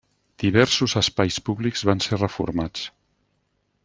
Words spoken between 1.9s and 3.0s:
ser reformats.